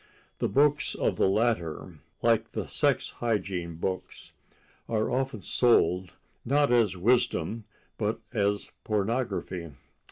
[0.39, 4.33] The books of the latter, like the sex hygiene books,
[4.89, 7.65] are often sold, not as wisdom,
[7.99, 9.69] but as pornography.